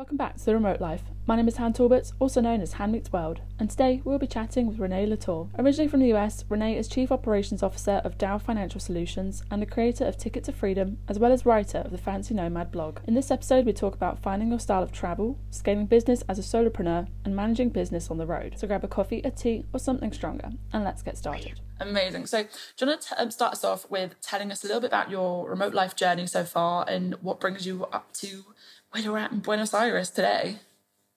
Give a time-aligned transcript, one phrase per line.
[0.00, 1.02] Welcome back to The Remote Life.
[1.26, 4.26] My name is Han Talbot, also known as Han Meets World, and today we'll be
[4.26, 5.50] chatting with Reneé La Tour.
[5.58, 9.66] Originally from the US, Reneé is Chief Operations Officer of Dao Financial Solutions and the
[9.66, 13.00] creator of Ticket to Freedom, as well as writer of the Fancy Nomad blog.
[13.06, 16.42] In this episode, we talk about finding your style of travel, scaling business as a
[16.42, 18.54] solopreneur, and managing business on the road.
[18.56, 21.60] So grab a coffee, a tea, or something stronger, and let's get started.
[21.78, 22.24] Amazing.
[22.24, 22.48] So, do
[22.80, 25.48] you want to um, start us off with telling us a little bit about your
[25.48, 28.44] remote life journey so far and what brings you up to
[28.90, 30.56] where you're at in Buenos Aires today.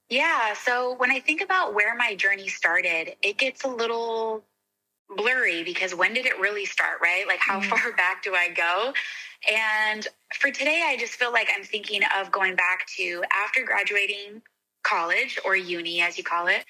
[0.10, 0.54] Yeah.
[0.54, 4.44] So when I think about where my journey started, it gets a little
[5.16, 7.26] blurry because when did it really start, right?
[7.28, 7.66] Like, how mm.
[7.66, 8.94] far back do I go?
[9.52, 10.08] And
[10.40, 14.42] for today, I just feel like I'm thinking of going back to after graduating
[14.84, 16.66] college or uni, as you call it,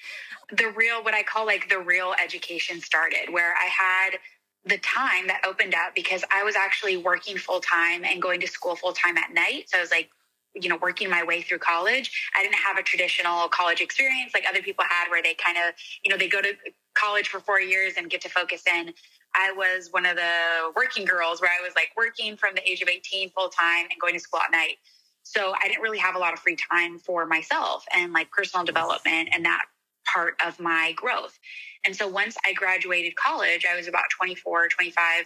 [0.56, 4.18] the real, what I call like the real education started, where I had
[4.64, 8.46] the time that opened up because I was actually working full time and going to
[8.46, 9.68] school full time at night.
[9.68, 10.10] So I was like
[10.54, 12.10] you know working my way through college.
[12.36, 15.74] I didn't have a traditional college experience like other people had where they kind of
[16.02, 16.52] you know they go to
[16.94, 18.92] college for four years and get to focus in.
[19.34, 22.82] I was one of the working girls where i was like working from the age
[22.82, 24.76] of 18 full time and going to school at night.
[25.22, 28.64] So i didn't really have a lot of free time for myself and like personal
[28.64, 29.64] development and that
[30.12, 31.38] part of my growth.
[31.84, 35.24] And so once i graduated college i was about 24 25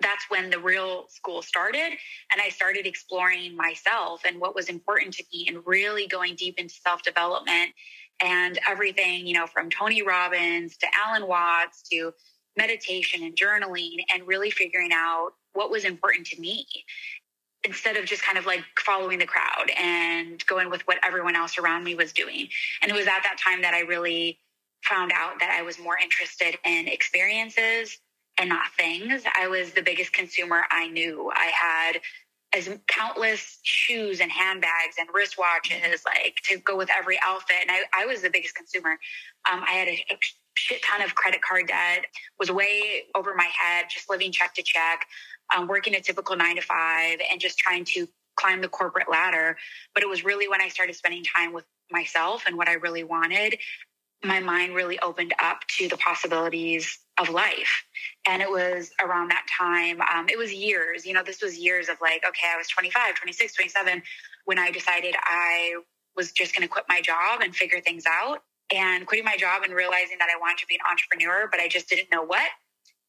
[0.00, 1.92] that's when the real school started.
[2.32, 6.58] And I started exploring myself and what was important to me and really going deep
[6.58, 7.70] into self development
[8.22, 12.12] and everything, you know, from Tony Robbins to Alan Watts to
[12.56, 16.66] meditation and journaling and really figuring out what was important to me
[17.64, 21.58] instead of just kind of like following the crowd and going with what everyone else
[21.58, 22.48] around me was doing.
[22.82, 24.38] And it was at that time that I really
[24.82, 27.98] found out that I was more interested in experiences
[28.40, 29.22] and not things.
[29.38, 31.30] I was the biggest consumer I knew.
[31.32, 32.00] I had
[32.52, 37.56] as countless shoes and handbags and wristwatches, like to go with every outfit.
[37.62, 38.98] And I, I was the biggest consumer.
[39.50, 40.18] Um, I had a, a
[40.54, 42.06] shit ton of credit card debt,
[42.40, 45.06] was way over my head, just living check to check,
[45.54, 49.56] um, working a typical nine to five, and just trying to climb the corporate ladder.
[49.94, 53.04] But it was really when I started spending time with myself and what I really
[53.04, 53.58] wanted,
[54.24, 57.84] my mind really opened up to the possibilities of life.
[58.26, 61.88] And it was around that time, um, it was years, you know, this was years
[61.88, 64.02] of like, okay, I was 25, 26, 27
[64.44, 65.76] when I decided I
[66.16, 68.42] was just going to quit my job and figure things out.
[68.72, 71.66] And quitting my job and realizing that I wanted to be an entrepreneur, but I
[71.66, 72.48] just didn't know what.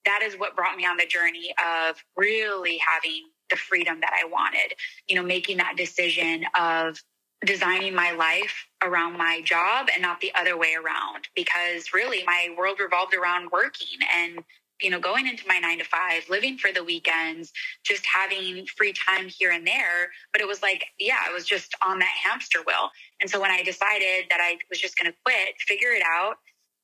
[0.05, 4.25] That is what brought me on the journey of really having the freedom that I
[4.27, 4.73] wanted,
[5.07, 6.99] you know, making that decision of
[7.45, 12.53] designing my life around my job and not the other way around because really my
[12.57, 14.43] world revolved around working and
[14.79, 17.51] you know going into my 9 to 5 living for the weekends
[17.83, 20.09] just having free time here and there.
[20.31, 22.89] But it was like yeah I was just on that hamster wheel.
[23.19, 26.37] And so when I decided that I was just going to quit figure it out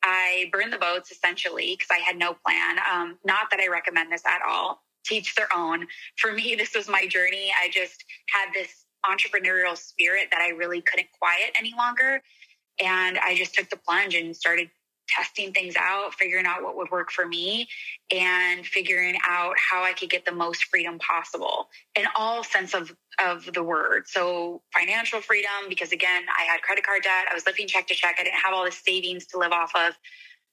[0.04, 2.78] I burned the boats essentially because I had no plan.
[2.92, 4.82] Um, not that I recommend this at all.
[5.06, 5.88] Teach their own.
[6.18, 7.52] For me this was my journey.
[7.60, 12.22] I just had this entrepreneurial spirit that I really couldn't quiet any longer.
[12.84, 14.70] And I just took the plunge and started
[15.08, 17.68] testing things out, figuring out what would work for me,
[18.12, 22.94] and figuring out how I could get the most freedom possible in all sense of,
[23.24, 24.04] of the word.
[24.08, 27.96] So financial freedom, because again, I had credit card debt, I was living check to
[27.96, 29.94] check, I didn't have all the savings to live off of.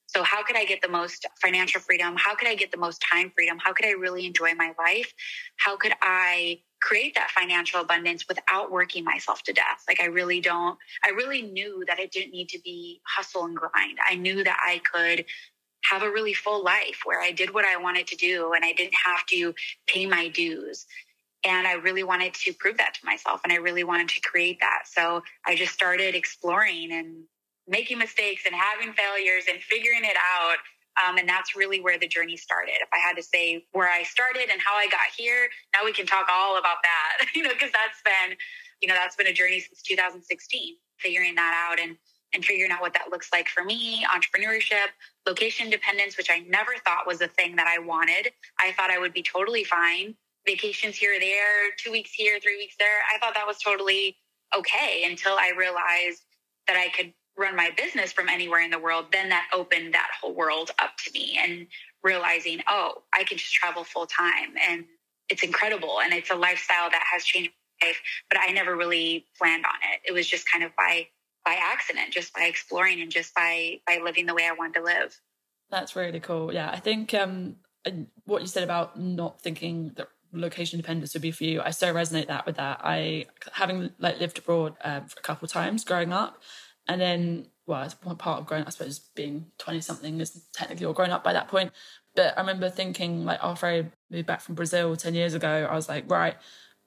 [0.06, 2.14] So how could I get the most financial freedom?
[2.16, 3.58] How could I get the most time freedom?
[3.58, 5.12] How could I really enjoy my life?
[5.56, 9.82] How could I create that financial abundance without working myself to death.
[9.88, 13.56] Like I really don't, I really knew that it didn't need to be hustle and
[13.56, 13.98] grind.
[14.06, 15.24] I knew that I could
[15.84, 18.72] have a really full life where I did what I wanted to do and I
[18.72, 19.54] didn't have to
[19.86, 20.84] pay my dues.
[21.46, 24.60] And I really wanted to prove that to myself and I really wanted to create
[24.60, 24.82] that.
[24.84, 27.24] So I just started exploring and
[27.66, 30.56] making mistakes and having failures and figuring it out
[31.02, 32.74] um, and that's really where the journey started.
[32.80, 35.92] If I had to say where I started and how I got here, now we
[35.92, 38.36] can talk all about that, you know, because that's been,
[38.80, 41.96] you know, that's been a journey since 2016, figuring that out and
[42.34, 44.90] and figuring out what that looks like for me, entrepreneurship,
[45.24, 48.32] location dependence, which I never thought was a thing that I wanted.
[48.58, 50.16] I thought I would be totally fine.
[50.44, 53.02] Vacations here or there, two weeks here, three weeks there.
[53.08, 54.16] I thought that was totally
[54.56, 56.24] okay until I realized
[56.66, 60.08] that I could run my business from anywhere in the world, then that opened that
[60.20, 61.66] whole world up to me and
[62.02, 64.84] realizing, oh, I can just travel full time and
[65.28, 67.50] it's incredible and it's a lifestyle that has changed
[67.80, 68.00] my life,
[68.30, 70.00] but I never really planned on it.
[70.08, 71.08] It was just kind of by
[71.44, 74.84] by accident, just by exploring and just by by living the way I wanted to
[74.84, 75.18] live.
[75.70, 76.52] That's really cool.
[76.52, 77.56] Yeah, I think um
[78.24, 81.60] what you said about not thinking that location independence would be for you.
[81.60, 82.80] I so resonate that with that.
[82.82, 86.42] I having like lived abroad um, a couple times growing up,
[86.88, 90.86] and then well, it's part of growing up, I suppose being twenty something is technically
[90.86, 91.72] all grown up by that point.
[92.14, 95.74] But I remember thinking like after I moved back from Brazil ten years ago, I
[95.74, 96.36] was like, right,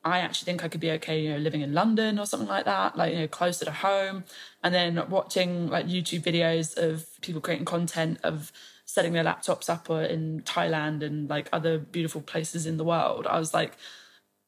[0.03, 2.65] I actually think I could be okay, you know, living in London or something like
[2.65, 4.23] that, like, you know, closer to home.
[4.63, 8.51] And then watching like YouTube videos of people creating content of
[8.85, 13.27] setting their laptops up in Thailand and like other beautiful places in the world.
[13.27, 13.73] I was like,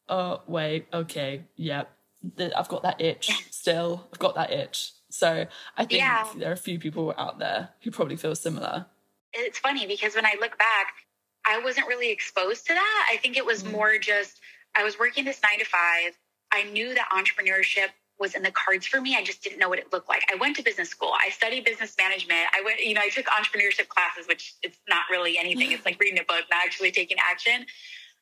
[0.07, 1.84] oh, wait, okay, yeah,
[2.56, 4.07] I've got that itch still.
[4.13, 4.94] I've got that itch.
[5.10, 5.46] So
[5.78, 6.28] I think yeah.
[6.36, 8.86] there are a few people out there who probably feel similar.
[9.34, 10.94] It's funny because when I look back,
[11.46, 13.10] I wasn't really exposed to that.
[13.12, 13.72] I think it was mm.
[13.72, 14.40] more just
[14.76, 16.18] I was working this nine to five.
[16.52, 17.90] I knew that entrepreneurship
[18.20, 19.16] was in the cards for me.
[19.16, 20.24] I just didn't know what it looked like.
[20.32, 21.14] I went to business school.
[21.18, 22.48] I studied business management.
[22.54, 25.72] I went, you know, I took entrepreneurship classes, which it's not really anything.
[25.72, 27.66] It's like reading a book, not actually taking action.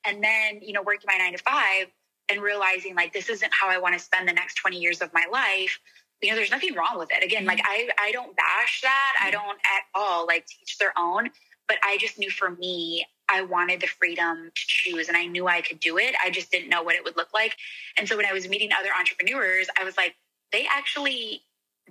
[0.05, 1.87] And then, you know, working my nine to five
[2.29, 5.11] and realizing like this isn't how I want to spend the next 20 years of
[5.13, 5.79] my life.
[6.21, 7.23] You know, there's nothing wrong with it.
[7.23, 9.13] Again, like I I don't bash that.
[9.21, 9.33] I mm.
[9.33, 11.29] don't at all like teach their own.
[11.67, 15.47] But I just knew for me, I wanted the freedom to choose and I knew
[15.47, 16.15] I could do it.
[16.23, 17.55] I just didn't know what it would look like.
[17.97, 20.15] And so when I was meeting other entrepreneurs, I was like,
[20.51, 21.41] they actually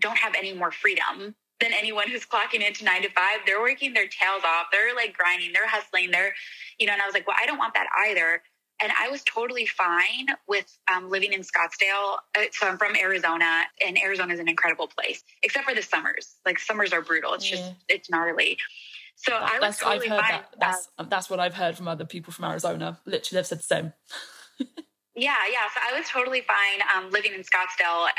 [0.01, 3.41] don't have any more freedom than anyone who's clocking into nine to five.
[3.47, 4.67] They're working their tails off.
[4.73, 6.35] They're like grinding, they're hustling, they're,
[6.79, 8.43] you know, and I was like, well, I don't want that either.
[8.83, 12.17] And I was totally fine with um, living in Scottsdale.
[12.37, 16.37] Uh, so I'm from Arizona, and Arizona is an incredible place, except for the summers.
[16.45, 17.35] Like summers are brutal.
[17.35, 18.59] It's just, it's gnarly.
[19.17, 20.47] So that, I was totally I've heard that.
[20.61, 22.99] That's that's what I've heard from other people from Arizona.
[23.07, 23.93] Literally, they've said the same.
[25.17, 25.65] Yeah, yeah.
[25.73, 28.11] So I was totally fine um, living in Scottsdale, uh,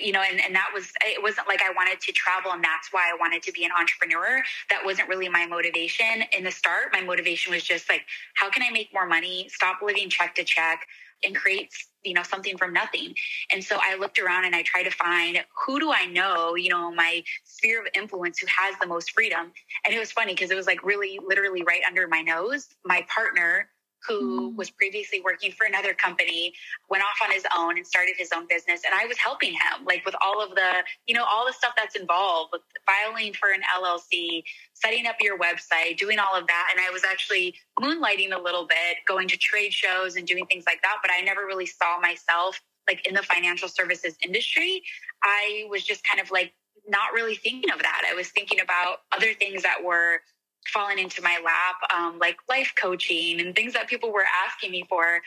[0.00, 2.92] you know, and, and that was, it wasn't like I wanted to travel and that's
[2.92, 4.42] why I wanted to be an entrepreneur.
[4.68, 6.88] That wasn't really my motivation in the start.
[6.92, 8.02] My motivation was just like,
[8.34, 10.86] how can I make more money, stop living check to check,
[11.24, 11.72] and create
[12.02, 13.14] you know something from nothing
[13.50, 16.68] and so i looked around and i tried to find who do i know you
[16.68, 19.52] know my sphere of influence who has the most freedom
[19.84, 23.06] and it was funny because it was like really literally right under my nose my
[23.08, 23.68] partner
[24.06, 24.56] who mm.
[24.56, 26.52] was previously working for another company
[26.88, 29.84] went off on his own and started his own business and i was helping him
[29.86, 33.50] like with all of the you know all the stuff that's involved with filing for
[33.50, 34.42] an llc
[34.74, 38.66] setting up your website doing all of that and i was actually moonlighting a little
[38.66, 41.98] bit going to trade shows and doing things like that but i never really saw
[42.00, 44.82] myself like in the financial services industry
[45.22, 46.52] i was just kind of like
[46.88, 50.20] not really thinking of that i was thinking about other things that were
[50.66, 54.84] fallen into my lap, um, like life coaching and things that people were asking me
[54.88, 55.20] for.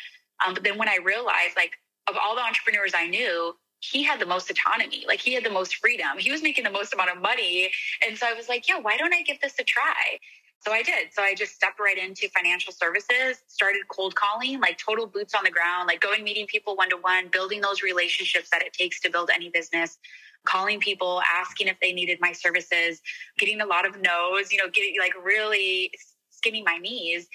[0.45, 1.71] Um, but then when I realized, like,
[2.07, 5.03] of all the entrepreneurs I knew, he had the most autonomy.
[5.07, 6.17] Like, he had the most freedom.
[6.17, 7.71] He was making the most amount of money.
[8.05, 10.19] And so I was like, yeah, why don't I give this a try?
[10.61, 11.13] So I did.
[11.13, 15.43] So I just stepped right into financial services, started cold calling, like total boots on
[15.43, 18.99] the ground, like going meeting people one to one, building those relationships that it takes
[19.01, 19.99] to build any business
[20.45, 23.01] calling people, asking if they needed my services,
[23.37, 25.91] getting a lot of no's, you know, getting like really
[26.29, 27.27] skinning my knees.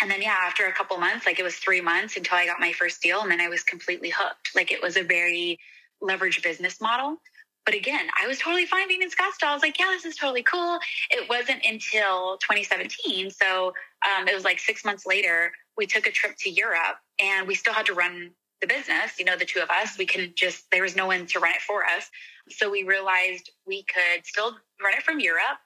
[0.00, 2.60] And then, yeah, after a couple months, like it was three months until I got
[2.60, 3.20] my first deal.
[3.20, 4.50] And then I was completely hooked.
[4.54, 5.58] Like it was a very
[6.02, 7.18] leveraged business model.
[7.64, 9.48] But again, I was totally fine being in Scottsdale.
[9.48, 10.78] I was like, yeah, this is totally cool.
[11.10, 13.30] It wasn't until 2017.
[13.30, 13.72] So
[14.04, 17.54] um, it was like six months later, we took a trip to Europe and we
[17.54, 18.30] still had to run
[18.60, 21.26] the business, you know, the two of us, we couldn't just, there was no one
[21.26, 22.08] to run it for us.
[22.48, 25.58] So we realized we could still run it from Europe.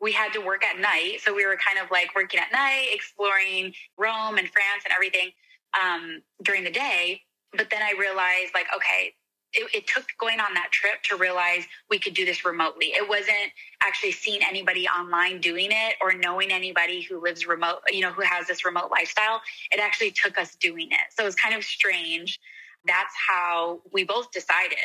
[0.00, 1.18] We had to work at night.
[1.22, 5.30] So we were kind of like working at night, exploring Rome and France and everything
[5.78, 7.20] um, during the day.
[7.52, 9.14] But then I realized, like, okay,
[9.52, 12.86] it, it, took going on that trip to realize we could do this remotely.
[12.86, 13.52] It wasn't
[13.82, 18.22] actually seeing anybody online doing it or knowing anybody who lives remote, you know, who
[18.22, 19.40] has this remote lifestyle.
[19.72, 21.12] It actually took us doing it.
[21.16, 22.38] So it was kind of strange.
[22.86, 24.78] That's how we both decided,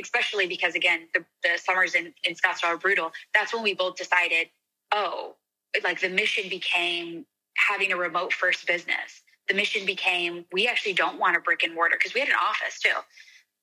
[0.00, 3.12] especially because, again, the, the summers in, in Scottsdale are brutal.
[3.34, 4.48] That's when we both decided,
[4.92, 5.36] oh,
[5.84, 7.24] like the mission became
[7.56, 9.22] having a remote first business.
[9.48, 12.34] The mission became we actually don't want a brick and mortar because we had an
[12.34, 12.90] office too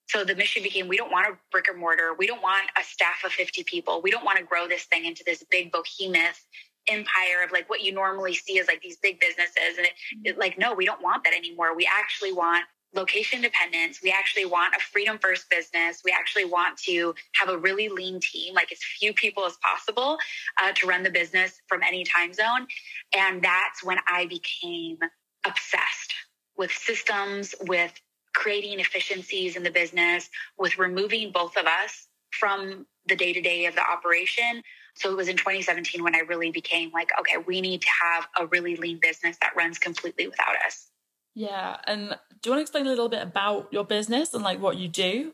[0.07, 2.13] so the mission became we don't want a brick and mortar.
[2.17, 4.01] We don't want a staff of 50 people.
[4.01, 6.41] We don't want to grow this thing into this big behemoth
[6.87, 9.77] empire of like what you normally see as like these big businesses.
[9.77, 9.93] And it,
[10.23, 11.75] it, like, no, we don't want that anymore.
[11.75, 13.99] We actually want location independence.
[14.01, 16.01] We actually want a freedom first business.
[16.05, 20.17] We actually want to have a really lean team, like as few people as possible
[20.61, 22.67] uh, to run the business from any time zone.
[23.13, 24.97] And that's when I became
[25.45, 26.13] obsessed
[26.57, 27.91] with systems, with
[28.35, 33.65] creating efficiencies in the business, with removing both of us from the day to day
[33.65, 34.61] of the operation.
[34.95, 38.27] So it was in 2017 when I really became like, okay, we need to have
[38.39, 40.87] a really lean business that runs completely without us.
[41.33, 41.77] Yeah.
[41.85, 44.77] And do you want to explain a little bit about your business and like what
[44.77, 45.33] you do?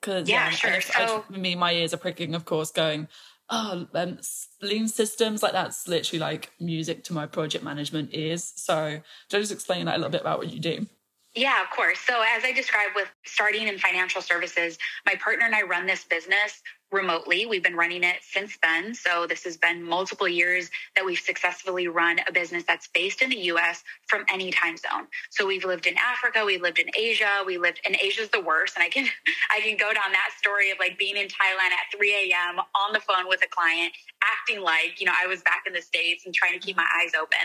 [0.00, 0.70] Because yeah, yeah, sure.
[0.70, 3.08] I, so I, for me, my ears are pricking, of course, going,
[3.50, 4.18] oh, um,
[4.62, 8.52] lean systems, like that's literally like music to my project management ears.
[8.56, 10.86] So don't just explain that a little bit about what you do.
[11.34, 12.00] Yeah, of course.
[12.00, 16.02] So, as I described with starting in financial services, my partner and I run this
[16.02, 16.60] business
[16.90, 17.46] remotely.
[17.46, 18.96] We've been running it since then.
[18.96, 23.30] So, this has been multiple years that we've successfully run a business that's based in
[23.30, 25.06] the US from any time zone.
[25.30, 28.74] So, we've lived in Africa, we lived in Asia, we lived in Asia's the worst.
[28.76, 29.06] And I can
[29.52, 32.58] I can go down that story of like being in Thailand at 3 a.m.
[32.58, 33.92] on the phone with a client,
[34.24, 36.88] acting like, you know, I was back in the States and trying to keep my
[37.00, 37.38] eyes open.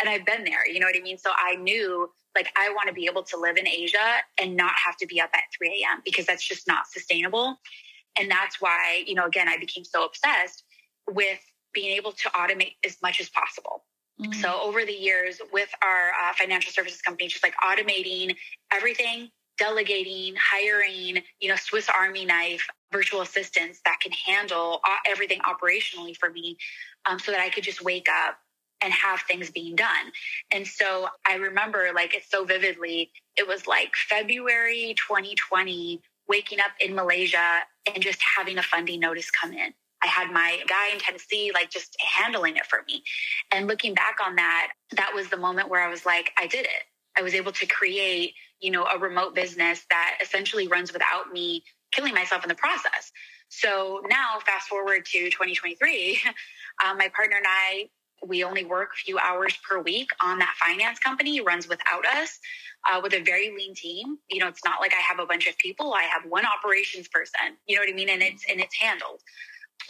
[0.00, 1.18] And I've been there, you know what I mean?
[1.18, 4.74] So I knew like I want to be able to live in Asia and not
[4.84, 6.02] have to be up at 3 a.m.
[6.04, 7.58] because that's just not sustainable.
[8.18, 10.64] And that's why, you know, again, I became so obsessed
[11.08, 11.40] with
[11.72, 13.84] being able to automate as much as possible.
[14.20, 14.34] Mm.
[14.34, 18.34] So over the years with our uh, financial services company, just like automating
[18.72, 26.16] everything, delegating, hiring, you know, Swiss Army knife virtual assistants that can handle everything operationally
[26.16, 26.56] for me
[27.04, 28.38] um, so that I could just wake up
[28.82, 30.12] and have things being done.
[30.50, 33.10] And so I remember like it so vividly.
[33.36, 37.60] It was like February 2020, waking up in Malaysia
[37.92, 39.72] and just having a funding notice come in.
[40.02, 43.02] I had my guy in Tennessee, like just handling it for me.
[43.52, 46.66] And looking back on that, that was the moment where I was like, I did
[46.66, 46.84] it.
[47.16, 51.64] I was able to create, you know, a remote business that essentially runs without me
[51.92, 53.10] killing myself in the process.
[53.48, 56.20] So now, fast forward to 2023,
[56.84, 57.88] um, my partner and I
[58.24, 62.38] we only work a few hours per week on that finance company runs without us
[62.90, 64.18] uh, with a very lean team.
[64.30, 67.08] You know it's not like i have a bunch of people i have one operations
[67.08, 68.08] person you know what i mean?
[68.08, 69.20] And it's and it's handled.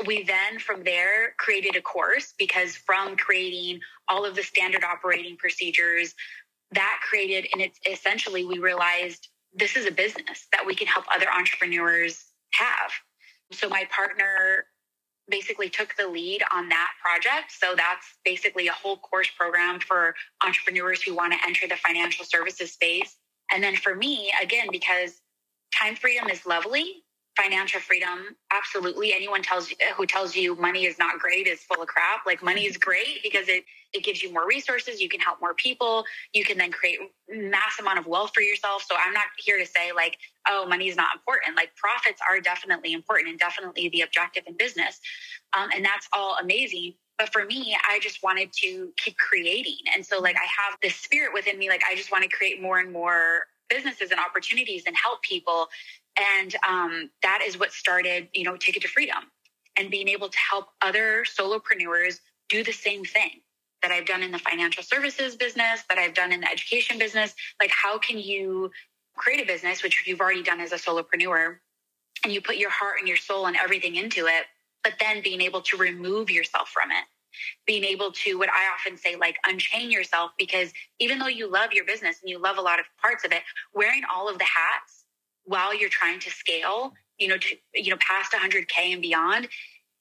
[0.07, 5.37] We then from there created a course because from creating all of the standard operating
[5.37, 6.15] procedures
[6.73, 11.05] that created and it's essentially we realized this is a business that we can help
[11.15, 12.91] other entrepreneurs have.
[13.53, 14.67] So my partner
[15.29, 17.53] basically took the lead on that project.
[17.53, 20.15] So that's basically a whole course program for
[20.45, 23.17] entrepreneurs who want to enter the financial services space.
[23.51, 25.21] And then for me, again, because
[25.75, 27.05] time freedom is lovely,
[27.37, 29.13] financial freedom absolutely.
[29.13, 32.25] Anyone tells you who tells you money is not great is full of crap.
[32.25, 35.55] Like money is great because it it gives you more resources you can help more
[35.55, 38.85] people you can then create mass amount of wealth for yourself.
[38.89, 40.17] So i'm not here to say like
[40.49, 41.57] oh money is not important.
[41.57, 45.01] Like profits are definitely important and definitely the objective in business.
[45.57, 46.95] Um, and that's all amazing.
[47.19, 49.79] But for me i just wanted to keep creating.
[49.95, 51.69] And so like i have this spirit within me.
[51.69, 55.69] Like i just want to create more and more businesses and opportunities and help people
[56.19, 59.19] and um, that is what started, you know, Ticket to Freedom
[59.77, 63.41] and being able to help other solopreneurs do the same thing
[63.83, 67.35] that I've done in the financial services business, that I've done in the education business.
[67.61, 68.71] Like, how can you
[69.17, 71.59] create a business, which you've already done as a solopreneur,
[72.25, 74.47] and you put your heart and your soul and everything into it,
[74.83, 77.05] but then being able to remove yourself from it?
[77.67, 81.73] Being able to, what I often say, like unchain yourself, because even though you love
[81.73, 83.43] your business and you love a lot of parts of it,
[83.75, 84.96] wearing all of the hats
[85.47, 89.49] while you're trying to scale, you know, to, you know, past 100K and beyond,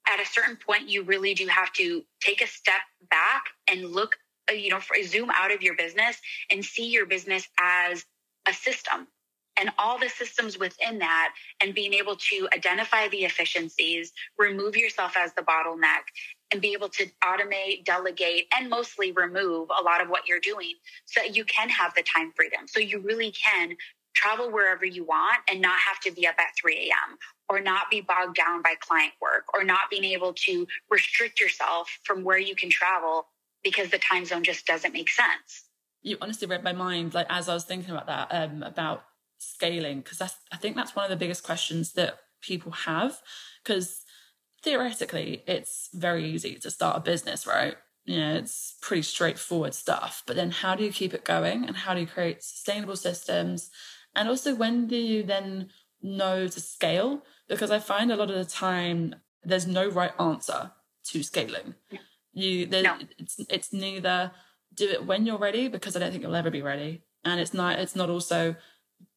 [0.08, 4.18] at a certain point, you really do have to take a step back and look,
[4.50, 6.20] uh, you know, zoom out of your business
[6.52, 8.06] and see your business as
[8.48, 9.08] a system
[9.58, 15.16] and all the systems within that and being able to identify the efficiencies, remove yourself
[15.18, 16.04] as the bottleneck
[16.52, 20.74] and be able to automate, delegate, and mostly remove a lot of what you're doing
[21.06, 22.68] so that you can have the time freedom.
[22.68, 23.76] So you really can
[24.16, 27.18] travel wherever you want and not have to be up at 3 a.m.
[27.50, 32.00] or not be bogged down by client work or not being able to restrict yourself
[32.04, 33.28] from where you can travel
[33.64, 35.66] because the time zone just doesn't make sense.
[36.02, 39.04] You honestly read my mind, like as I was thinking about that, um, about
[39.38, 43.20] scaling, because I think that's one of the biggest questions that people have.
[43.64, 44.04] Because
[44.64, 47.76] theoretically, it's very easy to start a business, right?
[48.06, 50.24] You know, it's pretty straightforward stuff.
[50.28, 53.72] But then how do you keep it going and how do you create sustainable systems
[54.16, 55.70] and also, when do you then
[56.02, 57.24] know to scale?
[57.48, 60.72] Because I find a lot of the time there's no right answer
[61.06, 61.76] to scaling.
[62.34, 62.98] You, no.
[63.18, 64.32] it's it's neither
[64.74, 67.54] do it when you're ready because I don't think you'll ever be ready, and it's
[67.54, 68.56] not it's not also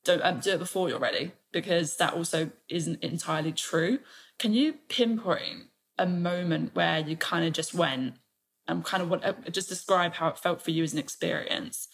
[0.04, 4.00] don't um, do it before you're ready because that also isn't entirely true.
[4.38, 5.64] Can you pinpoint
[5.98, 8.14] a moment where you kind of just went
[8.68, 11.88] and kind of what uh, just describe how it felt for you as an experience?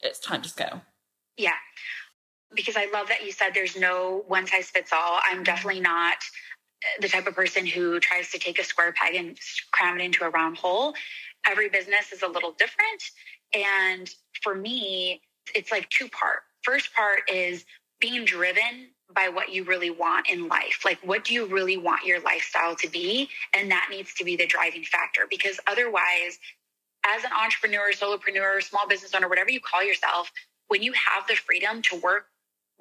[0.00, 0.82] It's time to scale.
[1.36, 1.54] Yeah
[2.54, 5.20] because I love that you said there's no one size fits all.
[5.24, 5.42] I'm mm-hmm.
[5.44, 6.16] definitely not
[7.00, 9.38] the type of person who tries to take a square peg and
[9.72, 10.94] cram it into a round hole.
[11.46, 13.02] Every business is a little different.
[13.52, 14.10] And
[14.42, 15.20] for me,
[15.54, 16.40] it's like two part.
[16.62, 17.64] First part is
[18.00, 20.80] being driven by what you really want in life.
[20.84, 23.28] Like, what do you really want your lifestyle to be?
[23.52, 26.38] And that needs to be the driving factor because otherwise,
[27.04, 30.30] as an entrepreneur, solopreneur, small business owner, whatever you call yourself,
[30.68, 32.26] when you have the freedom to work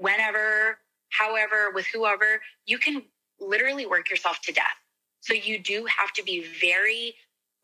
[0.01, 0.79] whenever,
[1.09, 3.03] however, with whoever, you can
[3.39, 4.65] literally work yourself to death.
[5.21, 7.13] So you do have to be very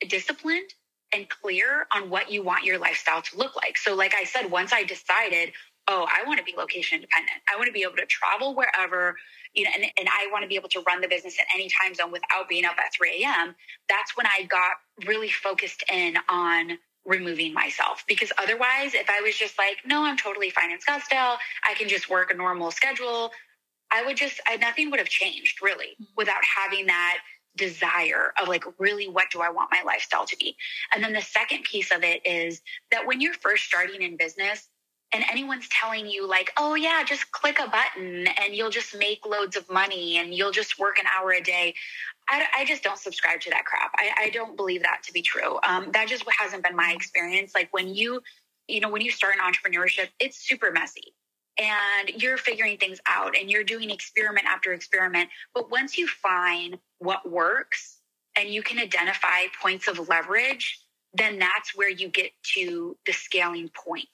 [0.07, 0.69] disciplined
[1.13, 3.77] and clear on what you want your lifestyle to look like.
[3.77, 5.51] So, like I said, once I decided,
[5.87, 9.15] oh, I want to be location independent, I want to be able to travel wherever,
[9.53, 11.69] you know, and, and I want to be able to run the business at any
[11.69, 13.55] time zone without being up at 3 a.m.
[13.89, 14.73] That's when I got
[15.07, 18.03] really focused in on removing myself.
[18.07, 21.37] Because otherwise if i was just like no i'm totally fine in scottsdale.
[21.63, 23.31] I can just work a normal schedule
[23.91, 26.03] i would just I, nothing would have changed really mm-hmm.
[26.15, 27.19] without having that
[27.55, 30.55] desire of like really what do i want my lifestyle to be?
[30.93, 32.61] And then the second piece of it is
[32.91, 34.69] that when you're first starting in business
[35.13, 39.25] and anyone's telling you like oh yeah just click a button and you'll just make
[39.25, 41.73] loads of money and you'll just work an hour a day
[42.29, 43.91] I, I just don't subscribe to that crap.
[43.95, 45.59] I, I don't believe that to be true.
[45.67, 47.53] Um, that just hasn't been my experience.
[47.55, 48.21] Like when you,
[48.67, 51.13] you know, when you start an entrepreneurship, it's super messy
[51.57, 55.29] and you're figuring things out and you're doing experiment after experiment.
[55.53, 57.99] But once you find what works
[58.35, 60.79] and you can identify points of leverage,
[61.13, 64.05] then that's where you get to the scaling point.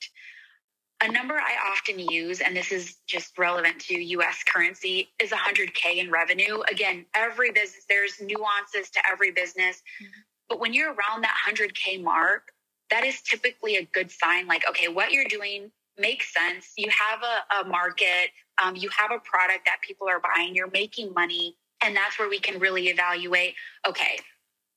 [1.03, 5.97] A number I often use, and this is just relevant to US currency, is 100K
[5.97, 6.61] in revenue.
[6.71, 9.83] Again, every business, there's nuances to every business.
[10.01, 10.21] Mm-hmm.
[10.47, 12.53] But when you're around that 100K mark,
[12.89, 16.71] that is typically a good sign like, okay, what you're doing makes sense.
[16.77, 18.29] You have a, a market,
[18.63, 21.57] um, you have a product that people are buying, you're making money.
[21.83, 23.55] And that's where we can really evaluate
[23.85, 24.19] okay,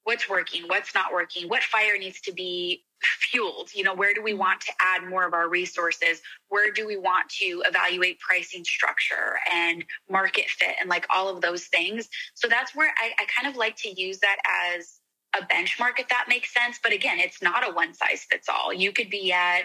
[0.03, 4.23] what's working, what's not working, what fire needs to be fueled you know where do
[4.23, 6.21] we want to add more of our resources?
[6.49, 11.41] Where do we want to evaluate pricing structure and market fit and like all of
[11.41, 12.09] those things?
[12.35, 14.37] So that's where I, I kind of like to use that
[14.79, 14.99] as
[15.39, 16.79] a benchmark if that makes sense.
[16.83, 19.63] But again it's not a one size fits all you could be at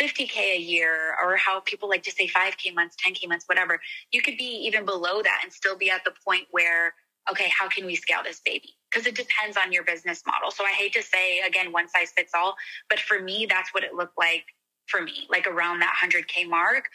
[0.00, 3.80] 50k a year or how people like to say 5k months 10k months whatever.
[4.12, 6.94] You could be even below that and still be at the point where
[7.30, 10.50] okay how can we scale this baby because it depends on your business model.
[10.50, 12.56] So I hate to say again, one size fits all,
[12.88, 14.44] but for me, that's what it looked like
[14.86, 16.88] for me, like around that 100K mark.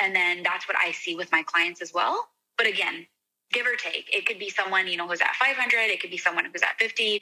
[0.00, 2.28] And then that's what I see with my clients as well.
[2.56, 3.06] But again,
[3.52, 6.18] give or take, it could be someone, you know, who's at 500, it could be
[6.18, 7.20] someone who's at 50.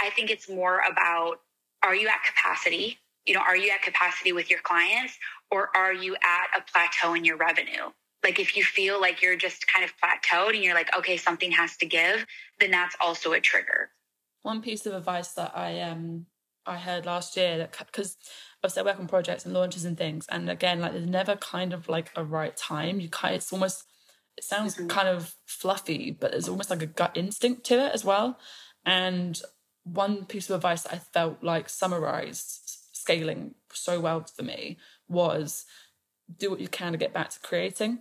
[0.00, 1.40] I think it's more about
[1.82, 2.98] are you at capacity?
[3.24, 5.16] You know, are you at capacity with your clients
[5.50, 7.90] or are you at a plateau in your revenue?
[8.22, 11.52] Like if you feel like you're just kind of plateaued and you're like okay something
[11.52, 12.26] has to give
[12.60, 13.90] then that's also a trigger.
[14.42, 16.26] One piece of advice that i um
[16.66, 18.16] i heard last year that because
[18.62, 21.72] obviously i work on projects and launches and things and again like there's never kind
[21.72, 23.00] of like a right time.
[23.00, 23.84] You kind it's almost
[24.36, 24.86] it sounds mm-hmm.
[24.88, 28.38] kind of fluffy but there's almost like a gut instinct to it as well.
[28.84, 29.40] And
[29.84, 34.76] one piece of advice that i felt like summarized scaling so well for me
[35.08, 35.64] was
[36.36, 38.00] do what you can to get back to creating.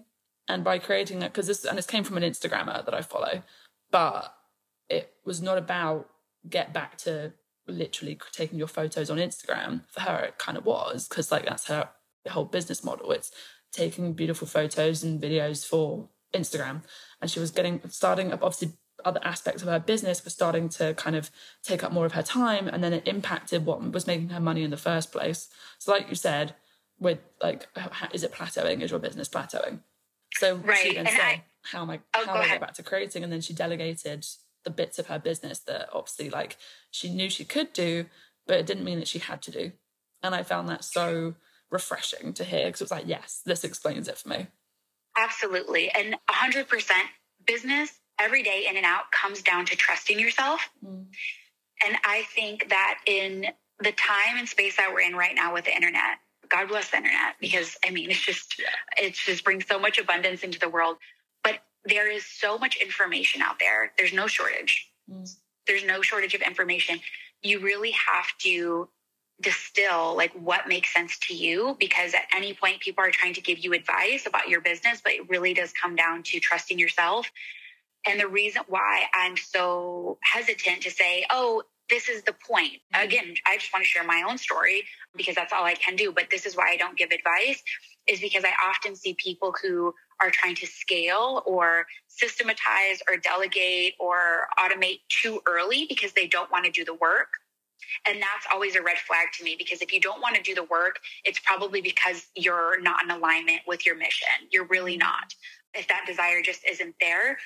[0.50, 3.44] And by creating it because this and this came from an instagrammer that i follow
[3.92, 4.34] but
[4.90, 6.10] it was not about
[6.50, 7.34] get back to
[7.68, 9.82] literally taking your photos on instagram.
[9.90, 11.90] For her it kind of was because like that's her
[12.30, 13.12] whole business model.
[13.12, 13.32] It's
[13.72, 16.84] taking beautiful photos and videos for instagram.
[17.22, 18.74] And she was getting starting up obviously
[19.06, 21.30] other aspects of her business were starting to kind of
[21.64, 22.68] take up more of her time.
[22.68, 25.50] And then it impacted what was making her money in the first place.
[25.78, 26.56] So like you said
[27.00, 27.68] with like
[28.14, 29.80] is it plateauing is your business plateauing
[30.34, 30.78] so right.
[30.78, 32.00] she then and said, I, "How am I?
[32.14, 34.26] Oh, how do I get back to creating?" And then she delegated
[34.64, 36.58] the bits of her business that obviously, like,
[36.92, 38.06] she knew she could do,
[38.46, 39.72] but it didn't mean that she had to do.
[40.24, 41.36] And I found that so
[41.70, 44.48] refreshing to hear because it was like, "Yes, this explains it for me."
[45.18, 47.08] Absolutely, and hundred percent
[47.46, 50.70] business every day in and out comes down to trusting yourself.
[50.84, 51.06] Mm.
[51.86, 53.46] And I think that in
[53.80, 56.18] the time and space that we're in right now with the internet,
[56.50, 58.62] God bless the internet because I mean, it's just,
[58.98, 60.98] it just brings so much abundance into the world.
[61.44, 63.92] But there is so much information out there.
[63.98, 64.90] There's no shortage.
[65.10, 65.30] Mm.
[65.66, 67.00] There's no shortage of information.
[67.42, 68.90] You really have to
[69.40, 73.42] distill like what makes sense to you because at any point people are trying to
[73.42, 77.30] give you advice about your business, but it really does come down to trusting yourself.
[78.08, 82.74] And the reason why I'm so hesitant to say, oh, this is the point.
[82.94, 83.06] Mm-hmm.
[83.06, 84.84] Again, I just want to share my own story
[85.16, 86.12] because that's all I can do.
[86.12, 87.62] But this is why I don't give advice,
[88.08, 93.94] is because I often see people who are trying to scale or systematize or delegate
[94.00, 97.30] or automate too early because they don't want to do the work.
[98.06, 100.56] And that's always a red flag to me because if you don't want to do
[100.56, 104.28] the work, it's probably because you're not in alignment with your mission.
[104.52, 105.08] You're really mm-hmm.
[105.08, 105.34] not.
[105.74, 107.38] If that desire just isn't there.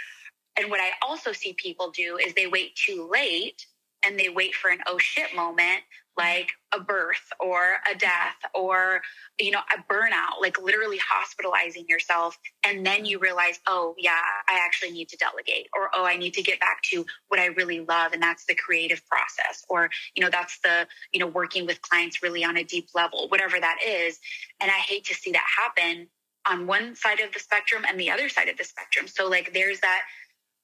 [0.58, 3.66] And what I also see people do is they wait too late
[4.04, 5.82] and they wait for an oh shit moment
[6.18, 9.02] like a birth or a death or
[9.40, 12.38] you know a burnout like literally hospitalizing yourself.
[12.66, 16.34] And then you realize oh yeah i actually need to delegate or oh i need
[16.34, 18.14] to get back to what i really love.
[18.14, 22.22] And that's the creative process or you know that's the you know working with clients
[22.22, 24.20] really on a deep level whatever that is.
[24.60, 26.08] And i hate to see that happen
[26.48, 29.08] on one side of the spectrum and the other side of the spectrum.
[29.08, 30.02] So like there's that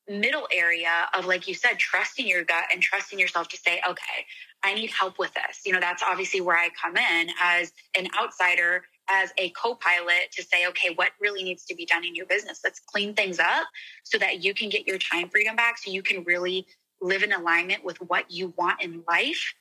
[0.10, 4.26] middle area of like you said trusting your gut and trusting yourself to say okay
[4.63, 5.62] i need help with this.
[5.65, 10.43] You know that's obviously where i come in as an outsider as a co-pilot to
[10.43, 12.62] say okay what really needs to be done in your business?
[12.63, 13.67] Let's clean things up
[14.04, 16.65] so that you can get your time freedom back so you can really
[17.02, 19.54] live in alignment with what you want in life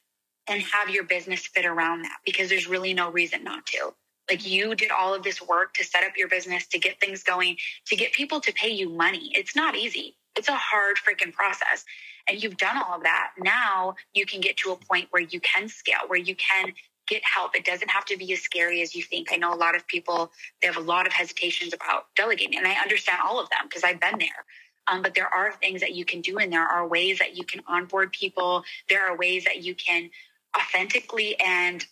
[0.48, 3.92] and have your business fit around that because there's really no reason not to.
[4.30, 7.22] Like you did all of this work to set up your business to get things
[7.22, 7.56] going
[7.86, 9.30] to get people to pay you money.
[9.34, 11.84] It's not easy it's a hard freaking process.
[12.28, 13.32] And you've done all of that.
[13.38, 16.72] Now you can get to a point where you can scale, where you can
[17.06, 17.56] get help.
[17.56, 19.32] It doesn't have to be as scary as you think.
[19.32, 22.66] I know a lot of people, they have a lot of hesitations about delegating, and
[22.66, 24.44] I understand all of them because I've been there.
[24.88, 27.44] Um, but there are things that you can do, and there are ways that you
[27.44, 28.64] can onboard people.
[28.88, 30.10] There are ways that you can
[30.56, 31.84] authentically and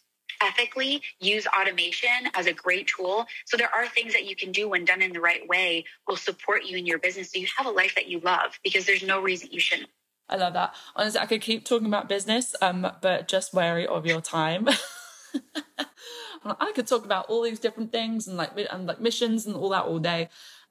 [0.42, 3.27] ethically use automation as a great tool.
[3.47, 6.16] So there are things that you can do when done in the right way will
[6.16, 9.03] support you in your business so you have a life that you love because there's
[9.03, 9.88] no reason you shouldn't.
[10.29, 10.75] I love that.
[10.97, 14.68] Honestly, I could keep talking about business, um, but just wary of your time.
[16.44, 19.70] I could talk about all these different things and like and like missions and all
[19.70, 20.29] that all day,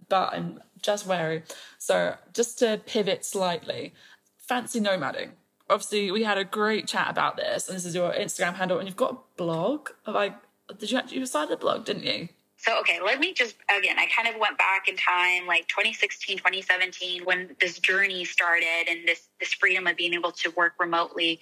[0.10, 1.44] but I'm just wary.
[1.78, 3.94] So just to pivot slightly,
[4.38, 5.32] fancy nomading
[5.74, 8.88] obviously we had a great chat about this, and this is your Instagram handle, and
[8.88, 9.90] you've got a blog.
[10.08, 10.36] Like,
[10.78, 12.30] did you actually you started a blog, didn't you?
[12.58, 16.38] So, okay, let me just, again, I kind of went back in time, like 2016,
[16.38, 21.40] 2017, when this journey started and this, this freedom of being able to work remotely.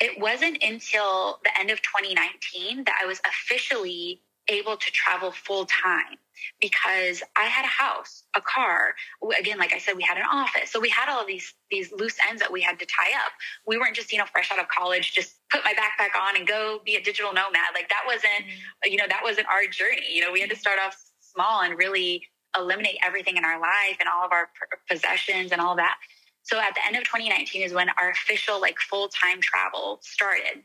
[0.00, 5.66] It wasn't until the end of 2019 that I was officially able to travel full
[5.66, 6.18] time
[6.60, 8.94] because I had a house, a car.
[9.38, 10.70] Again, like I said, we had an office.
[10.70, 13.32] So we had all these these loose ends that we had to tie up.
[13.66, 16.46] We weren't just, you know, fresh out of college, just put my backpack on and
[16.46, 17.74] go be a digital nomad.
[17.74, 18.90] Like that wasn't, mm-hmm.
[18.92, 20.06] you know, that wasn't our journey.
[20.12, 22.24] You know, we had to start off small and really
[22.58, 24.48] eliminate everything in our life and all of our
[24.88, 25.96] possessions and all that.
[26.42, 30.62] So at the end of 2019 is when our official like full-time travel started.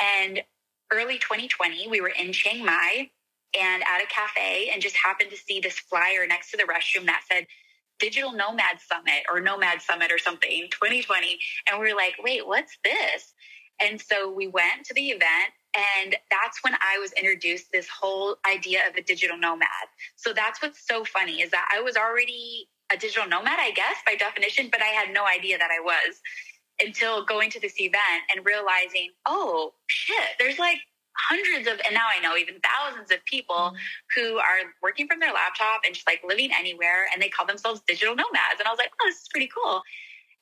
[0.00, 0.40] And
[0.92, 3.10] early 2020, we were in Chiang Mai
[3.58, 7.06] and at a cafe and just happened to see this flyer next to the restroom
[7.06, 7.46] that said
[7.98, 11.38] Digital Nomad Summit or Nomad Summit or something 2020.
[11.68, 13.34] And we were like, wait, what's this?
[13.80, 18.36] And so we went to the event and that's when I was introduced this whole
[18.50, 19.68] idea of a digital nomad.
[20.16, 23.96] So that's what's so funny is that I was already a digital nomad, I guess,
[24.06, 26.20] by definition, but I had no idea that I was
[26.80, 30.78] until going to this event and realizing, oh shit, there's like
[31.16, 34.20] hundreds of, and now I know even thousands of people mm-hmm.
[34.20, 37.80] who are working from their laptop and just like living anywhere and they call themselves
[37.86, 38.58] digital nomads.
[38.58, 39.82] And I was like, oh, this is pretty cool.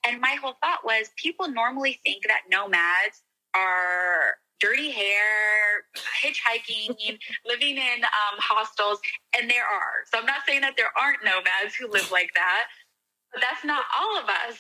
[0.07, 3.23] And my whole thought was people normally think that nomads
[3.55, 5.85] are dirty hair,
[6.23, 8.99] hitchhiking, living in um, hostels,
[9.39, 10.05] and there are.
[10.11, 12.65] So I'm not saying that there aren't nomads who live like that,
[13.35, 14.57] but that's not all of us.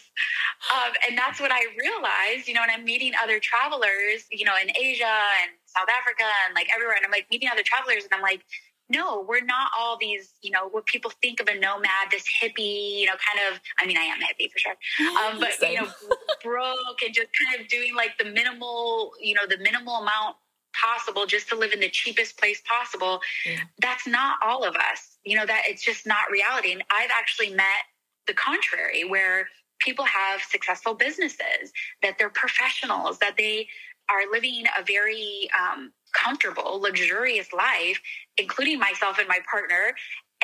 [0.74, 4.54] Um, and that's what I realized, you know, when I'm meeting other travelers, you know,
[4.60, 6.96] in Asia and South Africa and like everywhere.
[6.96, 8.42] And I'm like meeting other travelers and I'm like,
[8.90, 13.00] no, we're not all these, you know, what people think of a nomad, this hippie,
[13.00, 14.74] you know, kind of, I mean, I am a hippie for sure.
[15.24, 15.72] Um, but, Same.
[15.72, 15.88] you know,
[16.42, 20.36] broke and just kind of doing like the minimal, you know, the minimal amount
[20.74, 23.20] possible just to live in the cheapest place possible.
[23.46, 23.60] Yeah.
[23.80, 25.16] That's not all of us.
[25.24, 26.72] You know, that it's just not reality.
[26.72, 27.86] And I've actually met
[28.26, 29.48] the contrary where
[29.80, 33.68] people have successful businesses, that they're professionals, that they
[34.10, 38.00] are living a very um, comfortable, luxurious life,
[38.36, 39.94] including myself and my partner,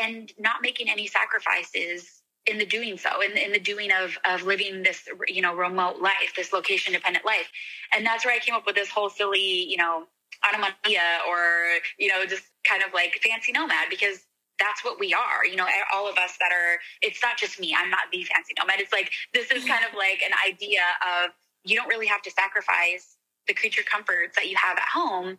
[0.01, 4.43] and not making any sacrifices in the doing so, in, in the doing of of
[4.43, 7.51] living this, you know, remote life, this location dependent life,
[7.95, 10.05] and that's where I came up with this whole silly, you know,
[10.49, 11.65] onomatopoeia or
[11.99, 14.25] you know, just kind of like fancy nomad because
[14.61, 15.45] that's what we are.
[15.45, 16.79] You know, all of us that are.
[17.03, 17.75] It's not just me.
[17.77, 18.81] I'm not the fancy nomad.
[18.81, 21.31] It's like this is kind of like an idea of
[21.65, 23.17] you don't really have to sacrifice
[23.49, 25.39] the creature comforts that you have at home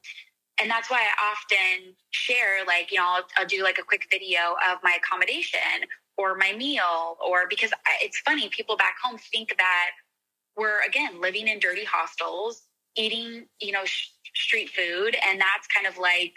[0.61, 4.07] and that's why I often share, like, you know, I'll, I'll, do like a quick
[4.11, 9.55] video of my accommodation or my meal, or because it's funny, people back home think
[9.57, 9.89] that
[10.55, 12.63] we're, again, living in dirty hostels
[12.95, 16.33] eating, you know, sh- street food and that's kind of like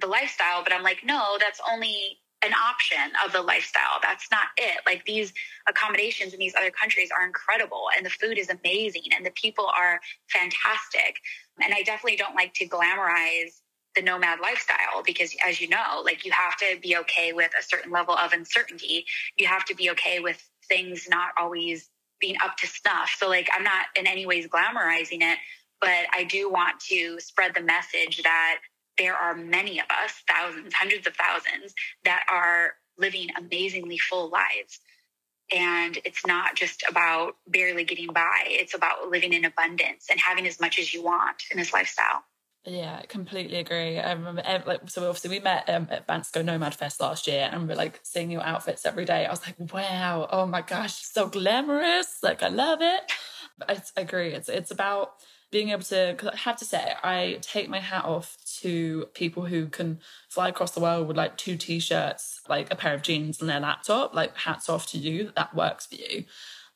[0.00, 0.64] the lifestyle.
[0.64, 3.98] But I'm like, no, that's only an option of the lifestyle.
[4.02, 4.78] That's not it.
[4.86, 5.32] Like these
[5.68, 9.66] accommodations in these other countries are incredible and the food is amazing and the people
[9.66, 11.16] are fantastic.
[11.60, 13.60] And I definitely don't like to glamorize
[13.96, 17.62] the nomad lifestyle because as you know, like you have to be okay with a
[17.62, 19.04] certain level of uncertainty.
[19.36, 23.16] You have to be okay with things not always being up to snuff.
[23.18, 25.38] So like I'm not in any ways glamorizing it,
[25.80, 28.58] but I do want to spread the message that
[28.98, 34.80] there are many of us, thousands, hundreds of thousands, that are living amazingly full lives.
[35.54, 40.46] And it's not just about barely getting by, it's about living in abundance and having
[40.46, 42.22] as much as you want in this lifestyle.
[42.64, 43.98] Yeah, completely agree.
[43.98, 47.66] I remember, like, so obviously we met um, at Bansko Nomad Fest last year, and
[47.66, 49.24] we're like seeing your outfits every day.
[49.24, 52.18] I was like, wow, oh my gosh, so glamorous!
[52.22, 53.12] Like, I love it.
[53.66, 54.34] I agree.
[54.34, 55.12] It's it's about
[55.50, 56.14] being able to.
[56.16, 60.48] Because I have to say, I take my hat off to people who can fly
[60.48, 64.14] across the world with like two t-shirts, like a pair of jeans, and their laptop.
[64.14, 66.24] Like, hats off to you that works for you.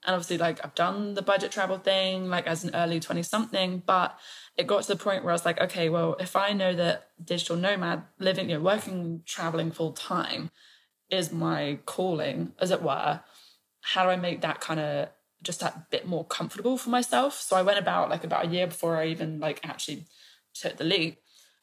[0.05, 3.83] And obviously, like I've done the budget travel thing, like as an early 20 something,
[3.87, 4.19] but
[4.57, 7.09] it got to the point where I was like, okay, well, if I know that
[7.25, 10.51] digital nomad living, you know, working, traveling full time
[11.09, 13.21] is my calling, as it were,
[13.81, 15.09] how do I make that kind of
[15.42, 17.40] just that bit more comfortable for myself?
[17.40, 20.07] So I went about like about a year before I even like actually
[20.55, 21.18] took the leap.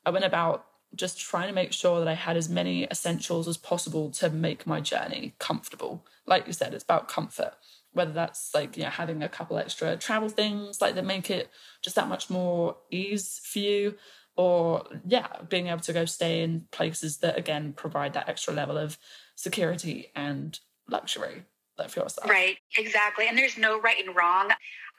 [0.05, 0.65] I went about
[0.95, 4.65] just trying to make sure that I had as many essentials as possible to make
[4.65, 6.05] my journey comfortable.
[6.25, 7.53] Like you said, it's about comfort
[7.93, 11.49] whether that's like you know having a couple extra travel things like that make it
[11.81, 13.95] just that much more ease for you
[14.35, 18.77] or yeah being able to go stay in places that again provide that extra level
[18.77, 18.97] of
[19.35, 21.43] security and luxury
[21.87, 24.49] for yourself right exactly and there's no right and wrong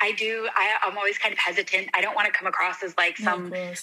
[0.00, 0.48] I do.
[0.54, 1.88] I, am always kind of hesitant.
[1.94, 3.74] I don't want to come across as like some, uh,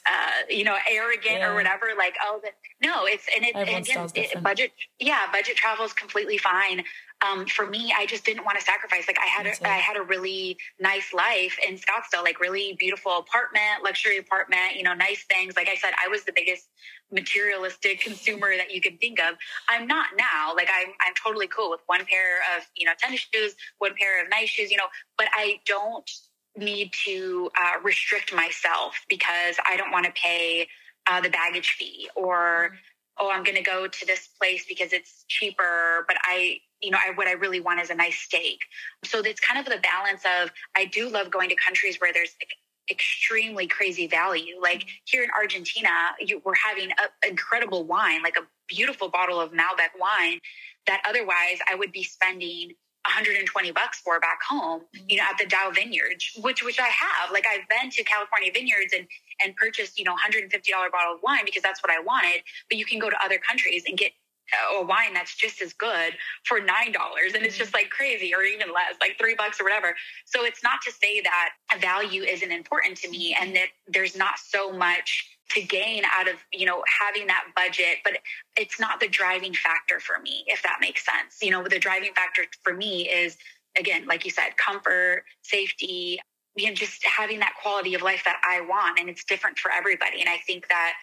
[0.49, 1.47] you know, arrogant yeah.
[1.47, 1.87] or whatever.
[1.97, 2.49] Like, oh, the,
[2.85, 4.71] no, it's and it, again, it, budget.
[4.99, 6.83] Yeah, budget travel is completely fine
[7.25, 9.07] um, for me, I just didn't want to sacrifice.
[9.07, 13.17] Like I had, a, I had a really nice life in Scottsdale, like really beautiful
[13.17, 15.55] apartment, luxury apartment, you know, nice things.
[15.55, 16.69] Like I said, I was the biggest
[17.11, 19.35] materialistic consumer that you could think of.
[19.67, 20.53] I'm not now.
[20.55, 24.21] Like I'm, I'm totally cool with one pair of, you know, tennis shoes, one pair
[24.21, 26.09] of nice shoes, you know, but I don't
[26.55, 30.67] need to uh, restrict myself because I don't want to pay
[31.09, 32.77] uh, the baggage fee or, mm
[33.19, 36.97] oh, I'm going to go to this place because it's cheaper, but I you know,
[36.97, 38.59] I, what I really want is a nice steak.
[39.03, 42.35] So it's kind of the balance of I do love going to countries where there's
[42.41, 42.51] like,
[42.89, 44.55] extremely crazy value.
[44.61, 49.51] Like here in Argentina, you, we're having an incredible wine, like a beautiful bottle of
[49.51, 50.39] Malbec wine
[50.85, 52.71] that otherwise I would be spending
[53.07, 57.31] 120 bucks for back home, you know, at the Dow Vineyard, which which I have.
[57.31, 59.07] Like I've been to California vineyards and
[59.39, 62.41] and purchased, you know, 150 dollar bottle of wine because that's what I wanted.
[62.69, 64.11] But you can go to other countries and get
[64.53, 66.13] Uh, a wine that's just as good
[66.45, 67.63] for nine dollars and it's mm-hmm.
[67.63, 69.93] just like crazy or even less like three bucks or whatever.
[70.25, 71.49] So it's not to say that
[71.81, 76.35] value isn't important to me and that there's not so much to gain out of
[76.53, 78.13] you know having that budget but
[78.57, 81.39] it's not the driving factor for me if that makes sense.
[81.41, 83.37] You know the driving factor for me is
[83.77, 86.19] again like you said comfort safety
[86.55, 89.71] you know just having that quality of life that i want and it's different for
[89.71, 90.21] everybody.
[90.21, 90.93] And i think that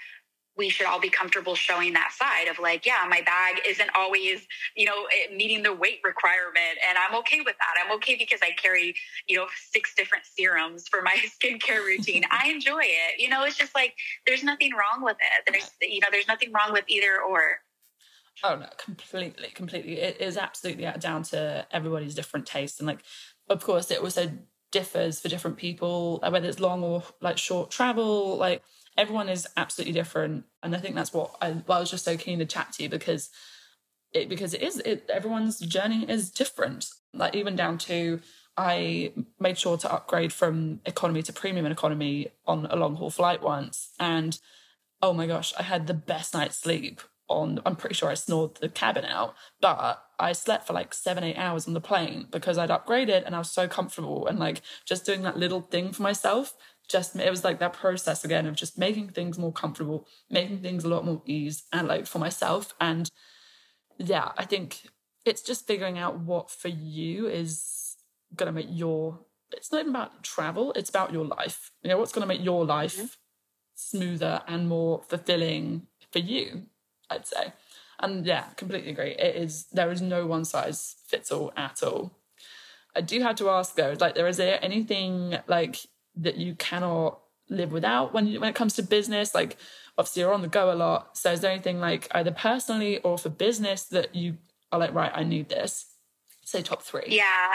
[0.56, 4.46] we should all be comfortable showing that side of like, yeah, my bag isn't always,
[4.76, 6.78] you know, meeting the weight requirement.
[6.88, 7.84] And I'm okay with that.
[7.84, 8.94] I'm okay because I carry,
[9.26, 12.22] you know, six different serums for my skincare routine.
[12.30, 13.20] I enjoy it.
[13.20, 13.94] You know, it's just like,
[14.26, 15.52] there's nothing wrong with it.
[15.52, 17.60] There's, you know, there's nothing wrong with either or.
[18.42, 19.98] Oh no, completely, completely.
[19.98, 22.78] It is absolutely down to everybody's different taste.
[22.78, 23.02] And like,
[23.48, 24.30] of course, it also
[24.70, 28.62] differs for different people, uh, whether it's long or like short travel, like,
[28.96, 30.44] everyone is absolutely different.
[30.62, 32.88] And i think that's what i, I was just so keen to chat to you
[32.88, 33.30] because
[34.12, 36.88] it because it is it, everyone's journey is different.
[37.12, 38.20] Like even down to
[38.56, 43.42] i made sure to upgrade from economy to premium economy on a long haul flight
[43.42, 43.90] once.
[43.98, 44.38] And
[45.04, 48.54] oh my gosh i had the best night's sleep on i'm pretty sure i snored
[48.56, 52.56] the cabin out but i slept for like seven eight hours on the plane because
[52.56, 56.02] i'd upgraded and i was so comfortable and like just doing that little thing for
[56.02, 56.54] myself
[56.88, 60.84] just it was like that process again of just making things more comfortable making things
[60.84, 62.74] a lot more ease and like for myself.
[62.80, 63.10] And
[63.98, 64.88] yeah i think
[65.24, 67.96] it's just figuring out what for you is
[68.34, 69.20] going to make your
[69.52, 71.70] it's not even about travel it's about your life.
[71.82, 73.06] You know what's going to make your life mm-hmm.
[73.74, 76.64] smoother and more fulfilling for you
[77.10, 77.52] i'd say.
[78.00, 79.12] And yeah completely agree.
[79.12, 82.18] It is there is no one size fits all at all.
[82.96, 85.76] I do have to ask though like there is there anything like
[86.16, 89.34] that you cannot live without when when it comes to business?
[89.34, 89.56] Like
[89.96, 91.16] obviously you're on the go a lot.
[91.16, 94.36] So is there anything like either personally or for business that you
[94.72, 95.86] are like, right, I need this?
[96.44, 97.06] Say top three.
[97.08, 97.52] Yeah.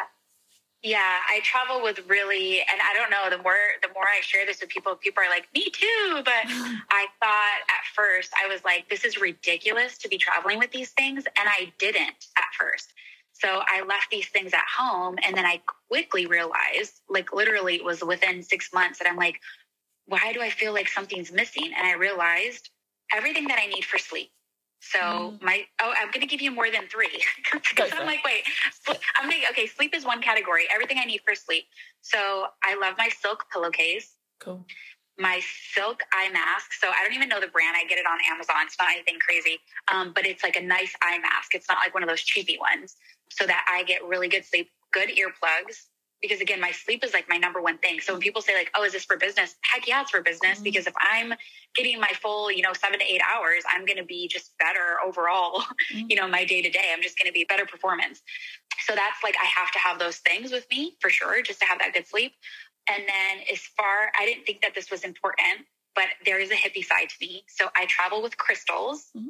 [0.81, 3.29] Yeah, I travel with really, and I don't know.
[3.29, 6.31] The more the more I share this with people, people are like, "Me too." But
[6.45, 10.91] I thought at first I was like, "This is ridiculous to be traveling with these
[10.91, 12.93] things," and I didn't at first.
[13.39, 17.83] So I left these things at home, and then I quickly realized, like literally, it
[17.83, 19.39] was within six months that I'm like,
[20.05, 22.69] "Why do I feel like something's missing?" And I realized
[23.11, 24.31] everything that I need for sleep.
[24.81, 25.41] So mm.
[25.41, 27.23] my oh, I'm gonna give you more than three
[27.53, 28.43] because I'm like, wait,
[28.87, 29.67] I'm gonna okay.
[29.67, 30.67] Sleep is one category.
[30.71, 31.65] Everything I need for sleep.
[32.01, 34.15] So I love my silk pillowcase.
[34.39, 34.65] Cool.
[35.17, 35.41] My
[35.73, 36.71] silk eye mask.
[36.79, 37.75] So I don't even know the brand.
[37.77, 38.55] I get it on Amazon.
[38.65, 39.59] It's not anything crazy,
[39.91, 41.55] um, but it's like a nice eye mask.
[41.55, 42.95] It's not like one of those cheapy ones.
[43.29, 44.69] So that I get really good sleep.
[44.91, 45.85] Good earplugs
[46.21, 48.69] because again my sleep is like my number one thing so when people say like
[48.75, 50.63] oh is this for business heck yeah it's for business mm-hmm.
[50.63, 51.33] because if i'm
[51.75, 54.97] getting my full you know seven to eight hours i'm going to be just better
[55.05, 56.05] overall mm-hmm.
[56.09, 58.21] you know my day to day i'm just going to be better performance
[58.85, 61.65] so that's like i have to have those things with me for sure just to
[61.65, 62.33] have that good sleep
[62.89, 65.65] and then as far i didn't think that this was important
[65.95, 69.29] but there is a hippie side to me so i travel with crystals mm-hmm.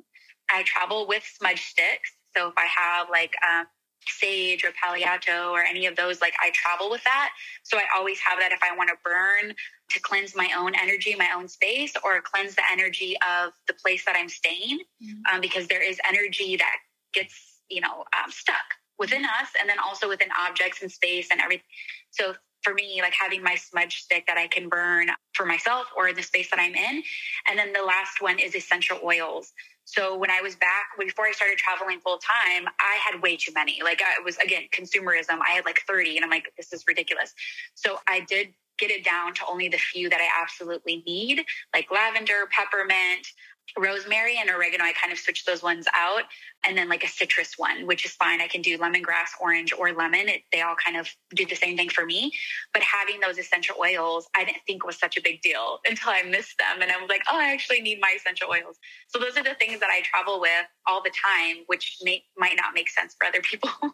[0.49, 3.63] i travel with smudge sticks so if i have like uh,
[4.07, 7.31] sage or palo santo or any of those like i travel with that.
[7.63, 9.53] So i always have that if i want to burn
[9.89, 14.05] to cleanse my own energy my own space or cleanse the energy of the place
[14.05, 15.35] that i'm staying mm-hmm.
[15.35, 16.77] um, because there is energy that
[17.13, 18.55] gets you know um, stuck
[18.97, 21.65] within us and then also within objects and space and everything
[22.11, 26.09] so for me like having my smudge stick that i can burn for myself or
[26.09, 27.01] in the space that i'm in.
[27.49, 29.53] And then the last one is essential oils
[29.89, 33.51] so when I was back, before I started traveling full time, I had way too
[33.55, 33.81] many.
[33.83, 35.39] Like I was again consumerism.
[35.41, 37.33] I had like 30 and I'm like, this is ridiculous.
[37.73, 41.89] So I did get it down to only the few that I absolutely need, like
[41.91, 43.27] lavender, peppermint,
[43.77, 46.23] rosemary and oregano, I kind of switch those ones out.
[46.65, 48.41] And then like a citrus one, which is fine.
[48.41, 50.27] I can do lemongrass, orange, or lemon.
[50.27, 52.31] It, they all kind of do the same thing for me.
[52.73, 56.23] But having those essential oils, I didn't think was such a big deal until I
[56.23, 56.81] missed them.
[56.81, 58.77] And I was like, oh, I actually need my essential oils.
[59.07, 62.55] So those are the things that I travel with all the time, which may, might
[62.57, 63.69] not make sense for other people.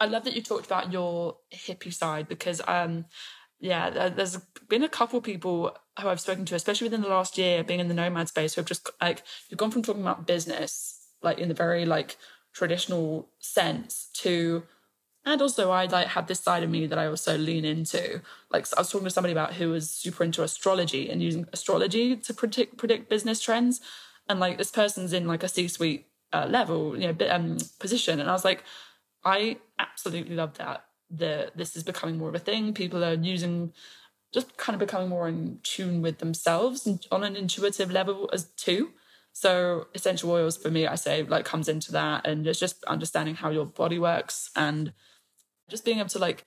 [0.00, 3.04] I love that you talked about your hippie side because um,
[3.60, 7.62] yeah, there's been a couple people who I've spoken to, especially within the last year,
[7.62, 11.08] being in the nomad space, who have just like you've gone from talking about business,
[11.22, 12.16] like in the very like
[12.54, 14.62] traditional sense, to
[15.26, 18.22] and also I like had this side of me that I also lean into.
[18.50, 22.16] Like I was talking to somebody about who was super into astrology and using astrology
[22.16, 23.82] to predict predict business trends,
[24.26, 28.30] and like this person's in like a C-suite uh, level, you know, um, position, and
[28.30, 28.64] I was like,
[29.22, 32.72] I absolutely love that the this is becoming more of a thing.
[32.72, 33.72] People are using
[34.32, 38.90] just kind of becoming more in tune with themselves on an intuitive level as too.
[39.32, 43.34] So essential oils for me, I say like comes into that and it's just understanding
[43.34, 44.92] how your body works and
[45.68, 46.44] just being able to like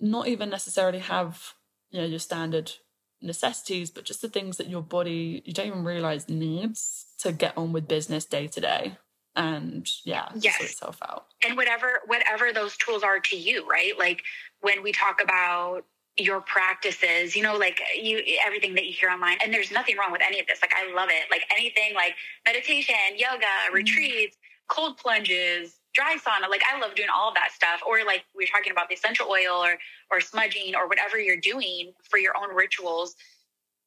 [0.00, 1.54] not even necessarily have,
[1.90, 2.72] you know, your standard
[3.20, 7.56] necessities, but just the things that your body you don't even realize needs to get
[7.58, 8.96] on with business day to day
[9.38, 10.56] and yeah yes.
[10.58, 14.22] sort itself out and whatever whatever those tools are to you right like
[14.60, 15.82] when we talk about
[16.16, 20.10] your practices you know like you everything that you hear online and there's nothing wrong
[20.10, 23.74] with any of this like i love it like anything like meditation yoga mm-hmm.
[23.74, 28.24] retreats cold plunges dry sauna like i love doing all of that stuff or like
[28.36, 29.78] we are talking about the essential oil or
[30.10, 33.14] or smudging or whatever you're doing for your own rituals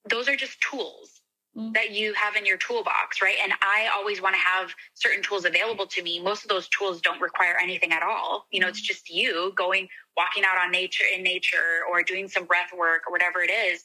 [0.10, 1.21] those are just tools.
[1.54, 3.36] That you have in your toolbox, right?
[3.44, 6.22] And I always want to have certain tools available to me.
[6.22, 8.48] Most of those tools don't require anything at all.
[8.52, 8.86] You know, it's mm.
[8.86, 13.12] just you going, walking out on nature in nature or doing some breath work or
[13.12, 13.84] whatever it is.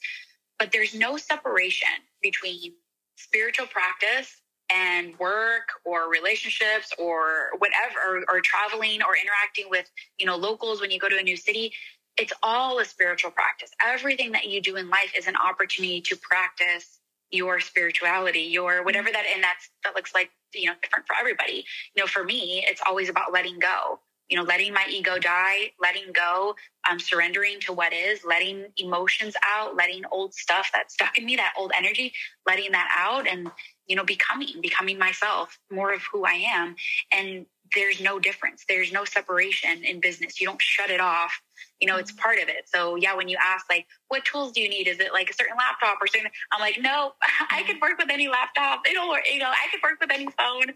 [0.61, 1.88] But there's no separation
[2.22, 2.74] between
[3.16, 10.26] spiritual practice and work or relationships or whatever or, or traveling or interacting with you
[10.26, 11.72] know locals when you go to a new city
[12.16, 16.16] it's all a spiritual practice everything that you do in life is an opportunity to
[16.16, 16.98] practice
[17.37, 21.64] your spirituality, your whatever that and that's that looks like, you know, different for everybody.
[21.94, 24.00] You know, for me, it's always about letting go.
[24.29, 26.56] You know, letting my ego die, letting go,
[26.90, 31.37] um, surrendering to what is, letting emotions out, letting old stuff that's stuck in me,
[31.37, 32.13] that old energy,
[32.44, 33.48] letting that out and,
[33.87, 36.75] you know, becoming, becoming myself, more of who I am.
[37.13, 38.64] And there's no difference.
[38.69, 40.40] There's no separation in business.
[40.40, 41.40] You don't shut it off
[41.81, 42.21] you know, it's mm-hmm.
[42.21, 42.69] part of it.
[42.69, 44.88] So yeah, when you ask like, what tools do you need?
[44.88, 46.31] Is it like a certain laptop or something?
[46.52, 47.12] I'm like, no,
[47.50, 48.83] I could work with any laptop.
[48.87, 49.25] It don't work.
[49.31, 50.73] You know, I could work with any phone.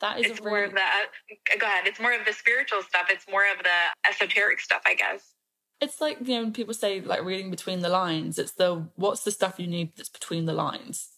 [0.00, 0.50] That is it's really...
[0.50, 0.80] more of the.
[0.80, 1.86] Uh, go ahead.
[1.86, 3.06] It's more of the spiritual stuff.
[3.08, 5.34] It's more of the esoteric stuff, I guess.
[5.80, 9.24] It's like, you know, when people say like reading between the lines, it's the what's
[9.24, 11.08] the stuff you need that's between the lines.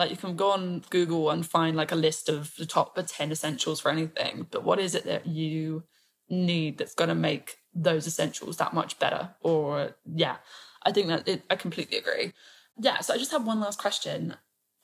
[0.00, 3.30] Like you can go on Google and find like a list of the top 10
[3.30, 5.82] essentials for anything, but what is it that you
[6.30, 9.34] need that's going to make those essentials that much better?
[9.42, 10.36] Or, yeah,
[10.84, 12.32] I think that it, I completely agree.
[12.78, 14.36] Yeah, so I just have one last question.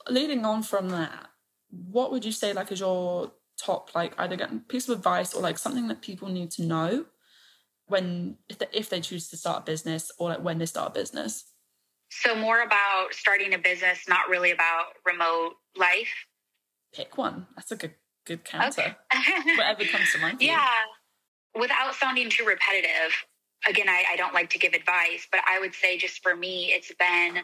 [0.07, 1.29] Leading on from that,
[1.71, 4.37] what would you say like is your top like either
[4.69, 7.07] piece of advice or like something that people need to know
[7.87, 10.91] when if they, if they choose to start a business or like when they start
[10.91, 11.47] a business?
[12.09, 16.27] So more about starting a business, not really about remote life.
[16.95, 17.47] Pick one.
[17.57, 17.95] That's a good
[18.27, 18.97] good counter.
[19.15, 19.55] Okay.
[19.57, 20.39] Whatever comes to mind.
[20.41, 20.67] Yeah.
[21.59, 23.13] Without sounding too repetitive,
[23.69, 26.73] again, I, I don't like to give advice, but I would say just for me,
[26.73, 27.43] it's been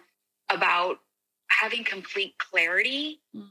[0.51, 0.99] about
[1.49, 3.49] having complete clarity mm.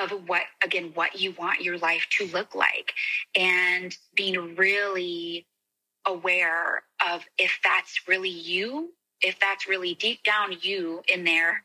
[0.00, 2.92] of what again what you want your life to look like
[3.34, 5.46] and being really
[6.06, 11.62] aware of if that's really you if that's really deep down you in there,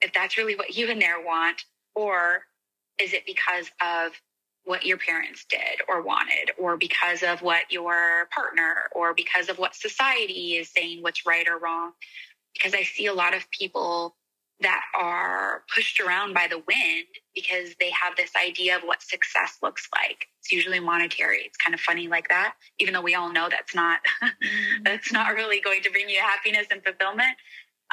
[0.00, 1.64] if that's really what you in there want,
[1.94, 2.44] or
[3.00, 4.12] is it because of
[4.64, 9.58] what your parents did or wanted, or because of what your partner, or because of
[9.58, 11.92] what society is saying what's right or wrong?
[12.54, 14.14] Because I see a lot of people
[14.62, 19.58] that are pushed around by the wind because they have this idea of what success
[19.62, 20.26] looks like.
[20.40, 21.42] It's usually monetary.
[21.44, 24.00] It's kind of funny like that, even though we all know that's not
[24.84, 27.36] that's not really going to bring you happiness and fulfillment.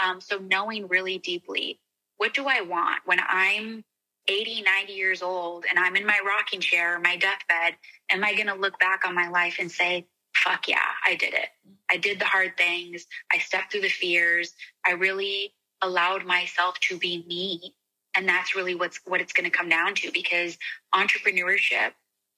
[0.03, 1.80] Um, so knowing really deeply,
[2.17, 3.84] what do I want when I'm
[4.28, 7.76] 80, 90 years old and I'm in my rocking chair, or my deathbed?
[8.09, 10.05] Am I going to look back on my life and say,
[10.36, 11.49] fuck yeah, I did it.
[11.89, 13.05] I did the hard things.
[13.32, 14.53] I stepped through the fears.
[14.86, 17.73] I really allowed myself to be me.
[18.15, 20.57] And that's really what's what it's going to come down to because
[20.93, 21.91] entrepreneurship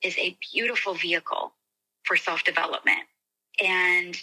[0.04, 1.54] is a beautiful vehicle
[2.04, 3.04] for self-development.
[3.64, 4.18] And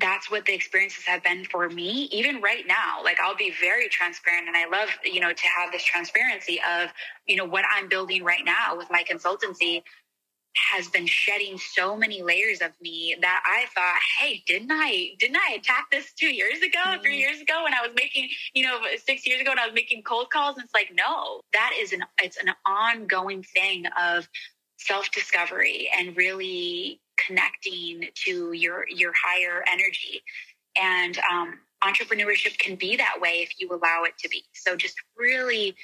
[0.00, 3.88] that's what the experiences have been for me even right now like i'll be very
[3.88, 6.90] transparent and i love you know to have this transparency of
[7.26, 9.82] you know what i'm building right now with my consultancy
[10.72, 15.36] has been shedding so many layers of me that I thought, hey, didn't I didn't
[15.36, 17.02] I attack this two years ago, mm-hmm.
[17.02, 19.74] three years ago when I was making, you know, six years ago when I was
[19.74, 20.56] making cold calls?
[20.56, 24.28] And it's like, no, that is an it's an ongoing thing of
[24.78, 30.22] self-discovery and really connecting to your your higher energy.
[30.80, 34.44] And um, entrepreneurship can be that way if you allow it to be.
[34.52, 35.74] So just really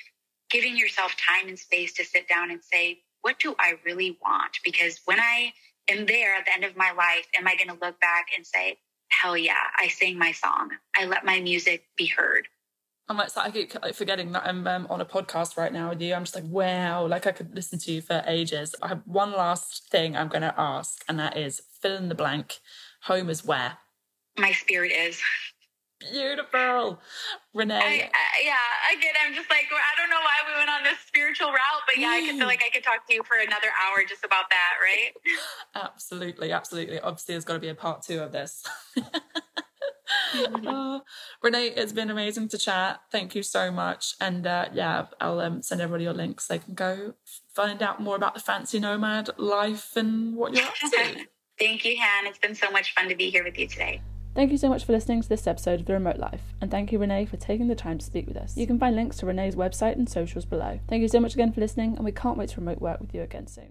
[0.51, 4.59] giving yourself time and space to sit down and say, what do I really want?
[4.63, 5.55] Because when I
[5.89, 8.47] am there at the end of my life, am I going to look back and
[8.47, 8.77] say,
[9.09, 10.73] hell yeah, I sang my song.
[10.95, 12.49] I let my music be heard.
[13.09, 16.13] I'm like, I keep forgetting that I'm um, on a podcast right now with you.
[16.13, 18.75] I'm just like, wow, like I could listen to you for ages.
[18.83, 22.15] I have one last thing I'm going to ask, and that is fill in the
[22.15, 22.61] blank.
[23.05, 23.79] Home is where?
[24.37, 25.23] My spirit is.
[26.01, 27.01] Beautiful.
[27.55, 27.79] Reneé.
[27.79, 30.99] I, I, yeah, again, I'm just like, I don't know why we went on this
[31.07, 33.69] spiritual route, but yeah, I can feel like I could talk to you for another
[33.83, 35.13] hour just about that, right?
[35.75, 37.01] Absolutely, absolutely.
[37.01, 38.65] Obviously, there's got to be a part two of this.
[38.97, 41.01] uh,
[41.45, 43.01] Reneé, it's been amazing to chat.
[43.11, 44.15] Thank you so much.
[44.21, 46.47] And uh, yeah, I'll um, send everybody your links.
[46.47, 47.15] So they can go
[47.55, 51.27] find out more about the fancy nomad life and what you're up to.
[51.59, 52.27] Thank you, Han.
[52.27, 54.01] It's been so much fun to be here with you today.
[54.35, 56.91] Thank you so much for listening to this episode of The Remote Life, and thank
[56.91, 58.57] you, Reneé, for taking the time to speak with us.
[58.57, 60.81] You can find links to Reneé's website and socials below.
[60.89, 63.15] Thank you so much again for listening, and we can't wait to remote work with
[63.15, 63.69] you again soon.